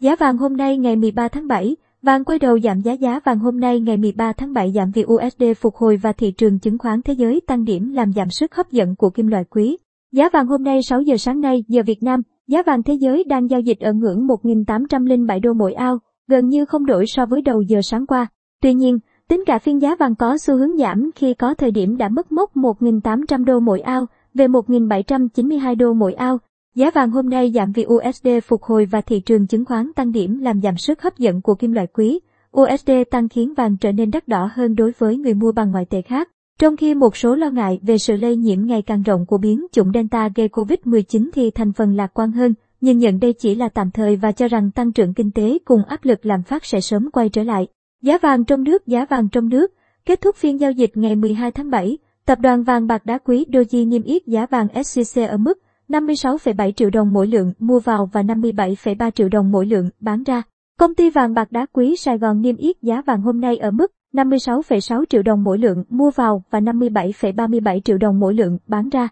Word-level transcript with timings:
Giá 0.00 0.16
vàng 0.16 0.36
hôm 0.36 0.56
nay 0.56 0.78
ngày 0.78 0.96
13 0.96 1.28
tháng 1.28 1.48
7, 1.48 1.76
vàng 2.02 2.24
quay 2.24 2.38
đầu 2.38 2.60
giảm 2.60 2.80
giá 2.80 2.92
giá 2.92 3.20
vàng 3.24 3.38
hôm 3.38 3.60
nay 3.60 3.80
ngày 3.80 3.96
13 3.96 4.32
tháng 4.32 4.52
7 4.52 4.72
giảm 4.72 4.90
vì 4.94 5.04
USD 5.04 5.42
phục 5.60 5.76
hồi 5.76 5.96
và 5.96 6.12
thị 6.12 6.32
trường 6.32 6.58
chứng 6.58 6.78
khoán 6.78 7.02
thế 7.02 7.12
giới 7.12 7.40
tăng 7.46 7.64
điểm 7.64 7.92
làm 7.92 8.12
giảm 8.12 8.30
sức 8.30 8.54
hấp 8.54 8.70
dẫn 8.70 8.96
của 8.96 9.10
kim 9.10 9.26
loại 9.26 9.44
quý. 9.44 9.76
Giá 10.12 10.28
vàng 10.32 10.46
hôm 10.46 10.62
nay 10.62 10.82
6 10.82 11.00
giờ 11.00 11.16
sáng 11.16 11.40
nay 11.40 11.64
giờ 11.68 11.82
Việt 11.86 12.02
Nam, 12.02 12.22
giá 12.48 12.62
vàng 12.62 12.82
thế 12.82 12.94
giới 12.94 13.24
đang 13.24 13.50
giao 13.50 13.60
dịch 13.60 13.80
ở 13.80 13.92
ngưỡng 13.92 14.26
1.807 14.26 15.40
đô 15.40 15.52
mỗi 15.52 15.72
ao, 15.72 15.98
gần 16.28 16.48
như 16.48 16.64
không 16.64 16.86
đổi 16.86 17.04
so 17.06 17.26
với 17.26 17.42
đầu 17.42 17.62
giờ 17.62 17.80
sáng 17.82 18.06
qua. 18.06 18.26
Tuy 18.62 18.74
nhiên, 18.74 18.98
tính 19.28 19.44
cả 19.46 19.58
phiên 19.58 19.82
giá 19.82 19.94
vàng 19.94 20.14
có 20.14 20.38
xu 20.38 20.56
hướng 20.56 20.76
giảm 20.76 21.10
khi 21.14 21.34
có 21.34 21.54
thời 21.54 21.70
điểm 21.70 21.96
đã 21.96 22.08
mất 22.08 22.32
mốc 22.32 22.56
1.800 22.56 23.44
đô 23.44 23.60
mỗi 23.60 23.80
ao, 23.80 24.06
về 24.34 24.48
1.792 24.48 25.76
đô 25.76 25.92
mỗi 25.92 26.12
ao. 26.12 26.38
Giá 26.74 26.90
vàng 26.90 27.10
hôm 27.10 27.28
nay 27.30 27.52
giảm 27.54 27.72
vì 27.72 27.86
USD 27.88 28.28
phục 28.44 28.62
hồi 28.62 28.84
và 28.84 29.00
thị 29.00 29.20
trường 29.20 29.46
chứng 29.46 29.64
khoán 29.64 29.92
tăng 29.92 30.12
điểm 30.12 30.38
làm 30.38 30.60
giảm 30.60 30.76
sức 30.76 31.02
hấp 31.02 31.18
dẫn 31.18 31.40
của 31.40 31.54
kim 31.54 31.72
loại 31.72 31.86
quý. 31.86 32.20
USD 32.60 32.90
tăng 33.10 33.28
khiến 33.28 33.54
vàng 33.54 33.76
trở 33.76 33.92
nên 33.92 34.10
đắt 34.10 34.28
đỏ 34.28 34.50
hơn 34.52 34.74
đối 34.74 34.92
với 34.98 35.16
người 35.16 35.34
mua 35.34 35.52
bằng 35.52 35.70
ngoại 35.70 35.84
tệ 35.84 36.02
khác. 36.02 36.28
Trong 36.58 36.76
khi 36.76 36.94
một 36.94 37.16
số 37.16 37.34
lo 37.34 37.50
ngại 37.50 37.80
về 37.82 37.98
sự 37.98 38.16
lây 38.16 38.36
nhiễm 38.36 38.66
ngày 38.66 38.82
càng 38.82 39.02
rộng 39.02 39.26
của 39.26 39.38
biến 39.38 39.66
chủng 39.72 39.92
Delta 39.94 40.28
gây 40.34 40.48
Covid-19 40.48 41.28
thì 41.34 41.50
thành 41.50 41.72
phần 41.72 41.96
lạc 41.96 42.10
quan 42.14 42.32
hơn, 42.32 42.54
nhưng 42.80 42.98
nhận 42.98 43.20
đây 43.20 43.32
chỉ 43.32 43.54
là 43.54 43.68
tạm 43.68 43.90
thời 43.90 44.16
và 44.16 44.32
cho 44.32 44.48
rằng 44.48 44.70
tăng 44.70 44.92
trưởng 44.92 45.14
kinh 45.14 45.30
tế 45.30 45.58
cùng 45.64 45.84
áp 45.84 46.04
lực 46.04 46.26
làm 46.26 46.42
phát 46.42 46.64
sẽ 46.64 46.80
sớm 46.80 47.10
quay 47.10 47.28
trở 47.28 47.42
lại. 47.42 47.66
Giá 48.02 48.18
vàng 48.18 48.44
trong 48.44 48.64
nước 48.64 48.86
Giá 48.86 49.04
vàng 49.04 49.28
trong 49.28 49.48
nước 49.48 49.72
Kết 50.06 50.20
thúc 50.20 50.36
phiên 50.36 50.60
giao 50.60 50.72
dịch 50.72 50.96
ngày 50.96 51.16
12 51.16 51.50
tháng 51.50 51.70
7, 51.70 51.98
tập 52.26 52.38
đoàn 52.40 52.62
vàng 52.62 52.86
bạc 52.86 53.06
đá 53.06 53.18
quý 53.18 53.46
Doji 53.48 53.88
niêm 53.88 54.02
yết 54.02 54.26
giá 54.26 54.46
vàng 54.46 54.66
SJC 54.66 55.28
ở 55.28 55.36
mức 55.36 55.58
56,7 55.90 56.72
triệu 56.72 56.90
đồng 56.90 57.12
mỗi 57.12 57.26
lượng 57.26 57.52
mua 57.58 57.80
vào 57.80 58.10
và 58.12 58.22
57,3 58.22 59.10
triệu 59.10 59.28
đồng 59.28 59.52
mỗi 59.52 59.66
lượng 59.66 59.90
bán 60.00 60.22
ra. 60.22 60.42
Công 60.78 60.94
ty 60.94 61.10
vàng 61.10 61.34
bạc 61.34 61.52
đá 61.52 61.66
quý 61.72 61.96
Sài 61.96 62.18
Gòn 62.18 62.42
niêm 62.42 62.56
yết 62.56 62.82
giá 62.82 63.02
vàng 63.06 63.22
hôm 63.22 63.40
nay 63.40 63.56
ở 63.56 63.70
mức 63.70 63.92
56,6 64.14 65.04
triệu 65.08 65.22
đồng 65.22 65.44
mỗi 65.44 65.58
lượng 65.58 65.84
mua 65.88 66.10
vào 66.10 66.42
và 66.50 66.60
57,37 66.60 67.80
triệu 67.80 67.98
đồng 67.98 68.20
mỗi 68.20 68.34
lượng 68.34 68.58
bán 68.66 68.88
ra. 68.88 69.08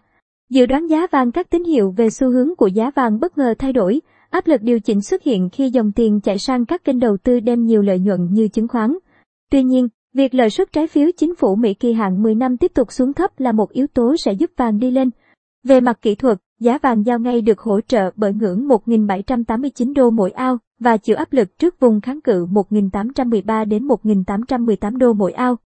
Dự 0.49 0.65
đoán 0.65 0.87
giá 0.87 1.07
vàng 1.11 1.31
các 1.31 1.49
tín 1.49 1.63
hiệu 1.63 1.93
về 1.97 2.09
xu 2.09 2.31
hướng 2.31 2.55
của 2.55 2.67
giá 2.67 2.91
vàng 2.95 3.19
bất 3.19 3.37
ngờ 3.37 3.53
thay 3.59 3.73
đổi, 3.73 4.01
áp 4.29 4.47
lực 4.47 4.61
điều 4.61 4.79
chỉnh 4.79 5.01
xuất 5.01 5.23
hiện 5.23 5.49
khi 5.49 5.69
dòng 5.69 5.91
tiền 5.91 6.19
chạy 6.21 6.37
sang 6.37 6.65
các 6.65 6.83
kênh 6.83 6.99
đầu 6.99 7.17
tư 7.23 7.39
đem 7.39 7.65
nhiều 7.65 7.81
lợi 7.81 7.99
nhuận 7.99 8.27
như 8.31 8.47
chứng 8.47 8.67
khoán. 8.67 8.97
Tuy 9.51 9.63
nhiên, 9.63 9.87
việc 10.13 10.33
lợi 10.33 10.49
suất 10.49 10.71
trái 10.71 10.87
phiếu 10.87 11.07
chính 11.17 11.35
phủ 11.35 11.55
Mỹ 11.55 11.73
kỳ 11.73 11.93
hạn 11.93 12.23
10 12.23 12.35
năm 12.35 12.57
tiếp 12.57 12.71
tục 12.75 12.91
xuống 12.91 13.13
thấp 13.13 13.39
là 13.39 13.51
một 13.51 13.71
yếu 13.71 13.87
tố 13.87 14.15
sẽ 14.17 14.33
giúp 14.33 14.51
vàng 14.57 14.79
đi 14.79 14.91
lên. 14.91 15.09
Về 15.63 15.81
mặt 15.81 15.99
kỹ 16.01 16.15
thuật, 16.15 16.37
giá 16.59 16.77
vàng 16.77 17.05
giao 17.05 17.19
ngay 17.19 17.41
được 17.41 17.59
hỗ 17.59 17.81
trợ 17.81 18.11
bởi 18.15 18.33
ngưỡng 18.33 18.67
1.789 18.67 19.93
đô 19.93 20.09
mỗi 20.09 20.31
ao, 20.31 20.57
và 20.79 20.97
chịu 20.97 21.15
áp 21.15 21.33
lực 21.33 21.59
trước 21.59 21.79
vùng 21.79 22.01
kháng 22.01 22.21
cự 22.21 22.45
1.813 22.45 23.65
đến 23.65 23.87
1.818 23.87 24.97
đô 24.97 25.13
mỗi 25.13 25.31
ao. 25.31 25.55